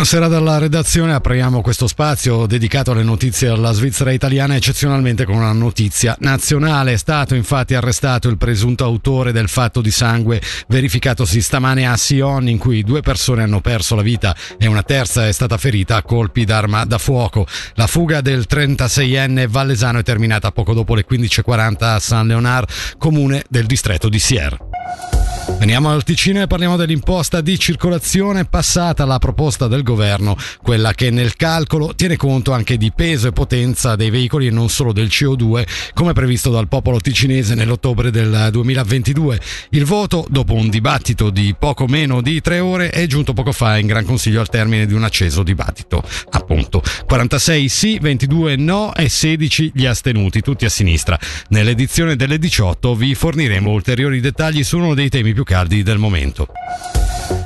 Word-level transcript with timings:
Buonasera 0.00 0.28
dalla 0.28 0.56
redazione, 0.56 1.12
apriamo 1.12 1.60
questo 1.60 1.86
spazio 1.86 2.46
dedicato 2.46 2.92
alle 2.92 3.02
notizie 3.02 3.48
alla 3.48 3.70
Svizzera 3.72 4.12
italiana 4.12 4.56
eccezionalmente 4.56 5.26
con 5.26 5.34
una 5.34 5.52
notizia 5.52 6.16
nazionale. 6.20 6.94
È 6.94 6.96
stato 6.96 7.34
infatti 7.34 7.74
arrestato 7.74 8.30
il 8.30 8.38
presunto 8.38 8.82
autore 8.82 9.30
del 9.30 9.50
fatto 9.50 9.82
di 9.82 9.90
sangue 9.90 10.40
verificatosi 10.68 11.42
stamane 11.42 11.86
a 11.86 11.98
Sion 11.98 12.48
in 12.48 12.56
cui 12.56 12.82
due 12.82 13.02
persone 13.02 13.42
hanno 13.42 13.60
perso 13.60 13.94
la 13.94 14.00
vita 14.00 14.34
e 14.56 14.66
una 14.66 14.82
terza 14.82 15.28
è 15.28 15.32
stata 15.32 15.58
ferita 15.58 15.96
a 15.96 16.02
colpi 16.02 16.46
d'arma 16.46 16.86
da 16.86 16.96
fuoco. 16.96 17.46
La 17.74 17.86
fuga 17.86 18.22
del 18.22 18.46
36enne 18.48 19.48
Vallesano 19.48 19.98
è 19.98 20.02
terminata 20.02 20.50
poco 20.50 20.72
dopo 20.72 20.94
le 20.94 21.04
15.40 21.06 21.84
a 21.84 21.98
San 21.98 22.26
Leonard, 22.26 22.70
comune 22.96 23.44
del 23.50 23.66
distretto 23.66 24.08
di 24.08 24.18
Sierre. 24.18 25.19
Veniamo 25.60 25.90
al 25.90 26.04
Ticino 26.04 26.40
e 26.40 26.46
parliamo 26.46 26.78
dell'imposta 26.78 27.42
di 27.42 27.58
circolazione 27.58 28.46
passata 28.46 29.02
alla 29.02 29.18
proposta 29.18 29.68
del 29.68 29.82
governo, 29.82 30.34
quella 30.62 30.94
che 30.94 31.10
nel 31.10 31.36
calcolo 31.36 31.94
tiene 31.94 32.16
conto 32.16 32.52
anche 32.52 32.78
di 32.78 32.90
peso 32.96 33.28
e 33.28 33.32
potenza 33.32 33.94
dei 33.94 34.08
veicoli 34.08 34.46
e 34.46 34.50
non 34.50 34.70
solo 34.70 34.94
del 34.94 35.08
CO2, 35.08 35.66
come 35.92 36.14
previsto 36.14 36.50
dal 36.50 36.66
popolo 36.66 36.98
ticinese 36.98 37.54
nell'ottobre 37.54 38.10
del 38.10 38.48
2022. 38.50 39.38
Il 39.72 39.84
voto, 39.84 40.26
dopo 40.30 40.54
un 40.54 40.70
dibattito 40.70 41.28
di 41.28 41.54
poco 41.56 41.86
meno 41.86 42.22
di 42.22 42.40
tre 42.40 42.58
ore, 42.60 42.88
è 42.88 43.06
giunto 43.06 43.34
poco 43.34 43.52
fa 43.52 43.76
in 43.76 43.86
Gran 43.86 44.06
Consiglio 44.06 44.40
al 44.40 44.48
termine 44.48 44.86
di 44.86 44.94
un 44.94 45.04
acceso 45.04 45.42
dibattito. 45.42 46.02
Appunto, 46.30 46.82
46 47.06 47.68
sì, 47.68 47.98
22 48.00 48.56
no 48.56 48.94
e 48.94 49.10
16 49.10 49.72
gli 49.74 49.84
astenuti, 49.84 50.40
tutti 50.40 50.64
a 50.64 50.70
sinistra. 50.70 51.18
Nell'edizione 51.48 52.16
delle 52.16 52.38
18 52.38 52.94
vi 52.94 53.14
forniremo 53.14 53.70
ulteriori 53.70 54.20
dettagli 54.20 54.64
su 54.64 54.78
uno 54.78 54.94
dei 54.94 55.10
temi 55.10 55.34
più 55.34 55.44
caldi 55.50 55.82
del 55.82 55.98
momento. 55.98 56.46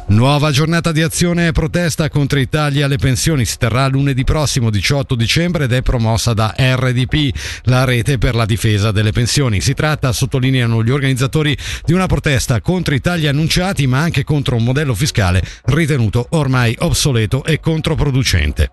Nuova 0.08 0.50
giornata 0.50 0.92
di 0.92 1.00
azione 1.00 1.46
e 1.46 1.52
protesta 1.52 2.10
contro 2.10 2.38
i 2.38 2.50
tagli 2.50 2.82
alle 2.82 2.98
pensioni 2.98 3.46
si 3.46 3.56
terrà 3.56 3.86
lunedì 3.86 4.24
prossimo 4.24 4.68
18 4.68 5.14
dicembre 5.14 5.64
ed 5.64 5.72
è 5.72 5.80
promossa 5.80 6.34
da 6.34 6.54
RDP, 6.54 7.34
la 7.62 7.84
rete 7.84 8.18
per 8.18 8.34
la 8.34 8.44
difesa 8.44 8.92
delle 8.92 9.12
pensioni. 9.12 9.62
Si 9.62 9.72
tratta, 9.72 10.12
sottolineano 10.12 10.84
gli 10.84 10.90
organizzatori, 10.90 11.56
di 11.82 11.94
una 11.94 12.04
protesta 12.04 12.60
contro 12.60 12.94
i 12.94 13.00
tagli 13.00 13.26
annunciati 13.26 13.86
ma 13.86 14.00
anche 14.00 14.22
contro 14.22 14.56
un 14.56 14.64
modello 14.64 14.94
fiscale 14.94 15.42
ritenuto 15.64 16.26
ormai 16.32 16.76
obsoleto 16.80 17.42
e 17.42 17.58
controproducente. 17.58 18.70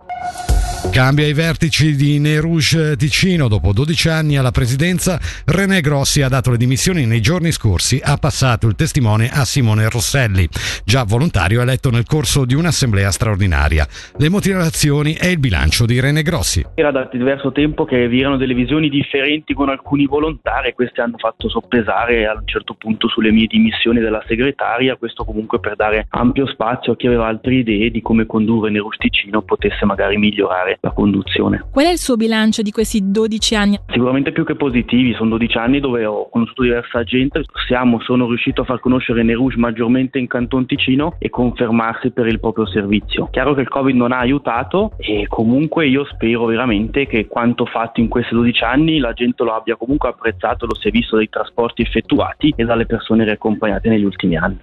Cambia 0.91 1.25
i 1.25 1.31
vertici 1.31 1.95
di 1.95 2.19
Nerouge 2.19 2.97
Ticino. 2.97 3.47
Dopo 3.47 3.71
12 3.71 4.09
anni 4.09 4.37
alla 4.37 4.51
presidenza, 4.51 5.17
René 5.45 5.79
Grossi 5.79 6.21
ha 6.21 6.27
dato 6.27 6.51
le 6.51 6.57
dimissioni 6.57 7.05
nei 7.05 7.21
giorni 7.21 7.53
scorsi. 7.53 8.01
Ha 8.03 8.17
passato 8.17 8.67
il 8.67 8.75
testimone 8.75 9.29
a 9.31 9.45
Simone 9.45 9.89
Rosselli, 9.89 10.49
già 10.83 11.05
volontario 11.07 11.61
eletto 11.61 11.91
nel 11.91 12.05
corso 12.05 12.43
di 12.43 12.55
un'assemblea 12.55 13.09
straordinaria. 13.09 13.87
Le 14.17 14.27
motivazioni 14.27 15.13
e 15.13 15.31
il 15.31 15.39
bilancio 15.39 15.85
di 15.85 15.97
René 16.01 16.23
Grossi. 16.23 16.65
Era 16.75 16.91
da 16.91 17.07
diverso 17.09 17.53
tempo 17.53 17.85
che 17.85 18.09
vi 18.09 18.19
erano 18.19 18.35
delle 18.35 18.53
visioni 18.53 18.89
differenti 18.89 19.53
con 19.53 19.69
alcuni 19.69 20.05
volontari 20.05 20.67
e 20.67 20.73
queste 20.73 20.99
hanno 20.99 21.17
fatto 21.17 21.47
soppesare 21.47 22.27
a 22.27 22.33
un 22.33 22.45
certo 22.45 22.73
punto 22.73 23.07
sulle 23.07 23.31
mie 23.31 23.47
dimissioni 23.47 24.01
della 24.01 24.21
segretaria. 24.27 24.97
Questo 24.97 25.23
comunque 25.23 25.61
per 25.61 25.77
dare 25.77 26.07
ampio 26.09 26.45
spazio 26.47 26.91
a 26.91 26.95
chi 26.97 27.07
aveva 27.07 27.27
altre 27.27 27.55
idee 27.55 27.91
di 27.91 28.01
come 28.01 28.25
condurre 28.25 28.69
Nerouge 28.69 28.97
Ticino 28.97 29.41
potesse 29.41 29.85
magari 29.85 30.17
migliorare 30.17 30.79
la 30.81 30.91
conduzione. 30.91 31.63
Qual 31.71 31.85
è 31.85 31.91
il 31.91 31.99
suo 31.99 32.15
bilancio 32.15 32.63
di 32.63 32.71
questi 32.71 33.11
12 33.11 33.55
anni? 33.55 33.79
Sicuramente 33.87 34.31
più 34.31 34.43
che 34.43 34.55
positivi, 34.55 35.13
sono 35.13 35.29
12 35.29 35.57
anni 35.57 35.79
dove 35.79 36.05
ho 36.05 36.27
conosciuto 36.29 36.63
diversa 36.63 37.03
gente, 37.03 37.43
siamo, 37.67 38.01
sono 38.01 38.27
riuscito 38.27 38.61
a 38.61 38.65
far 38.65 38.79
conoscere 38.79 39.21
Nerouge 39.21 39.57
maggiormente 39.57 40.17
in 40.17 40.25
Canton 40.25 40.65
Ticino 40.65 41.15
e 41.19 41.29
confermarsi 41.29 42.09
per 42.09 42.25
il 42.25 42.39
proprio 42.39 42.65
servizio. 42.65 43.27
Chiaro 43.31 43.53
che 43.53 43.61
il 43.61 43.69
Covid 43.69 43.95
non 43.95 44.11
ha 44.11 44.17
aiutato 44.17 44.93
e 44.97 45.27
comunque 45.27 45.87
io 45.87 46.03
spero 46.05 46.45
veramente 46.45 47.05
che 47.05 47.27
quanto 47.27 47.65
fatto 47.65 47.99
in 47.99 48.07
questi 48.07 48.33
12 48.33 48.63
anni 48.63 48.97
la 48.97 49.13
gente 49.13 49.43
lo 49.43 49.53
abbia 49.53 49.75
comunque 49.75 50.09
apprezzato, 50.09 50.65
lo 50.65 50.73
si 50.73 50.87
è 50.87 50.91
visto 50.91 51.15
dai 51.15 51.29
trasporti 51.29 51.83
effettuati 51.83 52.53
e 52.55 52.65
dalle 52.65 52.87
persone 52.87 53.23
riaccompagnate 53.23 53.87
negli 53.87 54.03
ultimi 54.03 54.35
anni. 54.35 54.57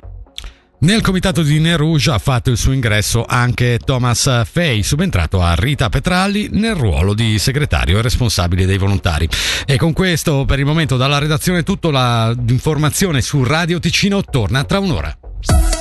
Nel 0.81 1.03
comitato 1.03 1.43
di 1.43 1.59
Nerouge 1.59 2.13
ha 2.13 2.19
fatto 2.19 2.51
il 2.51 2.57
suo 2.57 2.71
ingresso 2.71 3.25
anche 3.27 3.81
Thomas 3.85 4.45
Fay, 4.49 4.85
subentrato 4.85 5.43
a 5.43 5.55
Rita 5.55 5.89
Petralli 5.89 6.51
nel 6.53 6.77
ruolo 6.77 7.15
di 7.15 7.37
segretario 7.41 7.99
e 7.99 8.03
responsabile 8.03 8.65
dei 8.65 8.79
volontari. 8.79 9.29
E 9.67 9.77
con 9.77 9.93
questo, 9.93 10.45
per 10.45 10.61
il 10.61 10.65
momento, 10.65 10.97
dalla 10.97 11.19
redazione, 11.19 11.65
tutta 11.65 12.31
l'informazione 12.31 13.21
su 13.23 13.43
Radio 13.43 13.81
Ticino 13.81 14.23
torna 14.23 14.63
tra 14.63 14.79
un'ora. 14.79 15.78